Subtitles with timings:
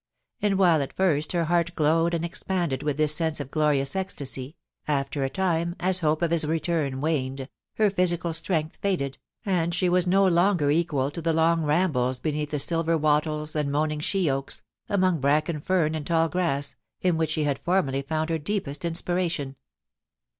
[0.41, 4.55] And while at first her heart glowed and expanded with this sense of glorious ecstasy,
[4.87, 9.89] after a time, as hope of his return waned, her physical strength faded, and she
[9.89, 14.27] was no longer equal to the long rambles beneath the silver wattles and moaning she
[14.27, 18.83] oaks, among bracken fern and tall grass, in which she had formerly found her deepest
[18.83, 19.55] inspiration.